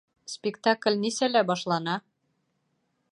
[0.35, 1.99] Спектакль нисәлә башлана?